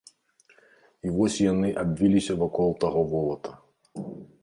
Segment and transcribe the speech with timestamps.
[1.09, 3.51] І вось яны абвіліся вакол таго волата.